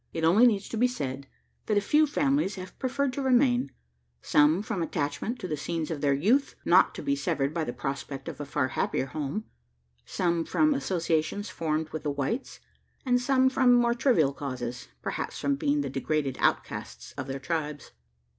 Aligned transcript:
It 0.13 0.23
only 0.23 0.47
needs 0.47 0.67
to 0.69 0.77
be 0.77 0.87
said 0.87 1.27
that 1.67 1.77
a 1.77 1.81
few 1.81 2.07
families 2.07 2.55
have 2.55 2.79
preferred 2.79 3.13
to 3.13 3.21
remain 3.21 3.69
some 4.19 4.63
from 4.63 4.81
attachment 4.81 5.37
to 5.37 5.47
the 5.47 5.55
scenes 5.55 5.91
of 5.91 6.01
their 6.01 6.11
youth, 6.15 6.55
not 6.65 6.95
to 6.95 7.03
be 7.03 7.15
severed 7.15 7.53
by 7.53 7.65
the 7.65 7.71
prospect 7.71 8.27
of 8.27 8.41
a 8.41 8.45
far 8.47 8.69
happier 8.69 9.05
home; 9.05 9.43
some 10.03 10.43
from 10.43 10.73
associations 10.73 11.51
formed 11.51 11.89
with 11.89 12.01
the 12.01 12.09
whites; 12.09 12.59
and 13.05 13.21
some 13.21 13.47
from 13.47 13.73
more 13.75 13.93
trivial 13.93 14.33
causes 14.33 14.87
perhaps 15.03 15.37
from 15.39 15.53
being 15.55 15.81
the 15.81 15.87
degraded 15.91 16.35
outcasts 16.39 17.11
of 17.11 17.27
their 17.27 17.37
tribes. 17.39 17.91